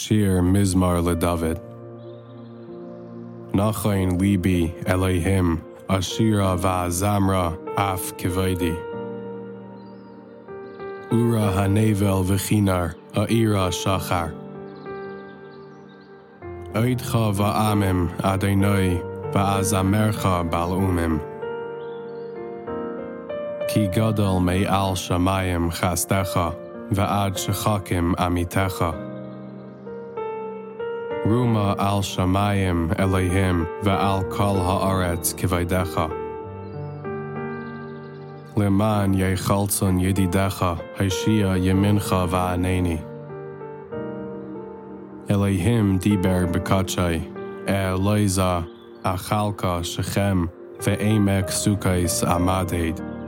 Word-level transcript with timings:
shir 0.00 0.40
mizmar 0.40 1.04
le 1.04 1.14
David. 1.14 1.58
Nachain 3.52 4.18
libi 4.18 4.72
Elohim, 4.86 5.62
Ashira 5.90 6.56
va 6.58 6.88
zamra 6.88 7.44
af 7.76 8.16
kivaidi. 8.16 8.74
Ura 11.12 11.46
hanevel 11.56 12.24
v'chinar, 12.24 12.94
ha'ira 13.14 13.66
shachar. 13.80 14.32
Oidcha 16.72 17.24
va'amim 17.38 18.00
Adonai, 18.20 19.02
va'azamercha 19.34 20.50
bal 20.50 20.70
umim. 20.70 21.20
Ki 23.68 23.86
gadol 23.88 24.40
me 24.40 24.64
shamayim 24.64 25.70
chastecha, 25.70 26.56
va'ad 26.90 27.34
shechakim 27.42 28.14
amitecha. 28.14 29.09
Ruma 31.30 31.76
al 31.78 32.02
shamayim 32.02 32.98
Elohim, 32.98 33.64
va'al 33.84 34.28
kol 34.32 34.56
ha'aretz 34.56 35.32
kivaydecha. 35.38 36.10
Leman 38.56 39.14
yechaltzon 39.14 40.00
yedidecha, 40.02 40.72
haishia 40.96 41.54
yemincha 41.66 42.26
va'aneni. 42.32 42.98
Elohim 45.28 46.00
diber 46.00 46.52
bekachai, 46.52 47.22
Eloiza 47.64 48.66
achalka 49.04 49.84
shechem, 49.86 50.50
ve'emek 50.80 51.46
sukais 51.46 52.28
amaded. 52.28 53.19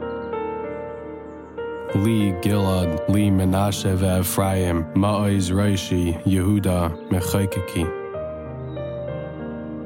Li 1.95 2.33
Gilad, 2.41 3.07
Li 3.11 3.29
Menashe 3.29 3.95
ve'Ephraim, 3.95 4.95
Ma'oz 4.95 5.51
Reishi, 5.51 6.23
Yehuda, 6.25 6.91
Mechaikiki. 7.11 7.85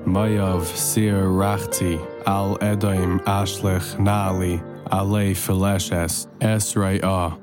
Mayav 0.05 0.65
Sir 0.65 1.25
Rachti, 1.25 1.99
Al 2.25 2.59
Edoim 2.59 3.19
Ashlech 3.25 3.97
Nali, 3.99 4.63
Ale 4.93 5.35
Phileshes, 5.35 6.29
Esra'ah. 6.39 7.37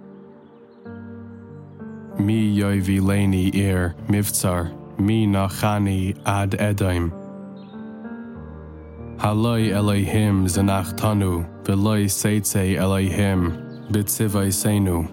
Mi 2.18 2.56
Yoivi 2.56 3.02
Leni 3.02 3.54
Ir, 3.54 3.96
Mivtsar, 4.08 4.72
Mi 4.98 5.28
Nachani 5.28 6.18
Ad 6.26 6.52
Edoim. 6.52 7.12
Haloi 9.18 9.72
Elohim 9.72 10.46
Zanachtanu, 10.46 11.46
Veloi 11.64 12.06
Seitze 12.06 12.76
Elohim, 12.78 13.63
Bitzivai 13.92 14.50
Senu. 14.52 15.08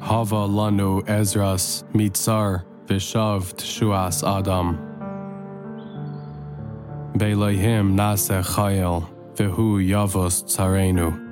Hava 0.00 0.46
Lanu 0.46 1.02
Ezras 1.06 1.84
Mitzar 1.94 2.64
Vishav 2.86 3.54
Tshuas 3.54 4.22
Adam. 4.26 4.76
Belohim 7.16 7.94
Nase 7.94 8.42
Chayel 8.44 9.08
Vihu 9.36 9.80
Yavos 9.80 10.44
Tsarenu. 10.44 11.23